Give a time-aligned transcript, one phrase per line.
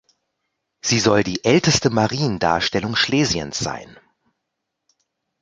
[0.83, 3.99] Sie soll die älteste Mariendarstellung Schlesiens sein.